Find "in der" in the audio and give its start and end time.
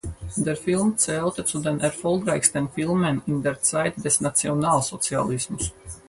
3.27-3.61